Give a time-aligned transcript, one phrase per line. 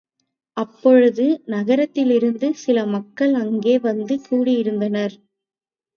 [0.57, 1.25] அப்பொழுது
[1.45, 5.15] நகரத்திலிருந்து சில மக்கள் அங்கே வந்து கூடியிருந்தனர்.